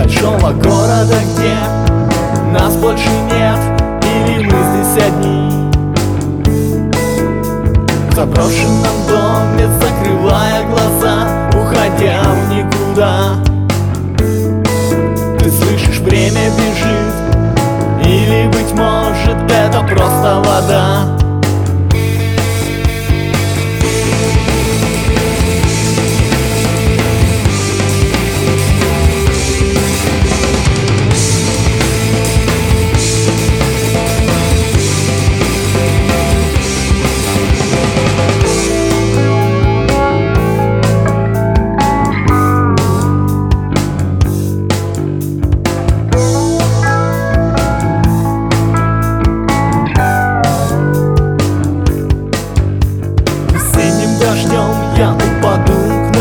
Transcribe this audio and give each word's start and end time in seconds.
большого 0.00 0.52
города, 0.52 1.16
где 1.34 1.54
нас 2.52 2.74
больше 2.76 3.10
нет 3.32 3.58
Или 4.02 4.44
мы 4.46 4.56
здесь 4.72 5.04
одни? 5.04 5.70
В 8.10 8.14
заброшенном 8.14 8.96
доме, 9.08 9.68
закрывая 9.80 10.64
глаза 10.64 11.26
Уходя 11.50 12.22
в 12.22 12.52
никуда. 12.52 13.36
Ты 15.38 15.50
слышишь, 15.50 15.98
время 15.98 16.50
бежит 16.56 18.06
Или, 18.06 18.48
быть 18.48 18.72
может, 18.72 19.50
это 19.50 19.80
просто 19.82 20.42
вода? 20.46 20.99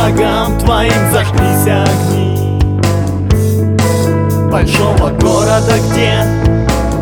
Ногам 0.09 0.57
твоим 0.59 1.11
Зажглись 1.11 1.67
огни. 1.67 2.59
Большого 4.51 5.09
города, 5.09 5.73
где 5.91 6.23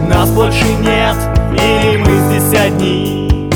нас 0.08 0.30
больше 0.30 0.66
нет 0.82 1.16
Или 1.54 1.98
мы 1.98 2.40
здесь 2.40 2.60
одни? 2.60 3.50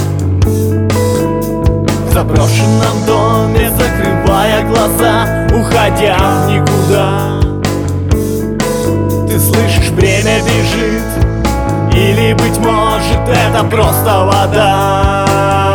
В 2.07 2.13
заброшенном 2.13 3.05
доме, 3.05 3.72
закрывая 3.72 4.66
глаза 4.66 5.47
Уходя 5.53 6.17
в 6.17 6.49
никуда. 6.49 7.39
Ты 9.27 9.39
слышишь, 9.39 9.89
время 9.91 10.39
бежит 10.41 11.03
Или, 11.94 12.33
быть 12.33 12.57
может, 12.57 13.27
это 13.27 13.63
просто 13.66 14.25
вода 14.25 15.70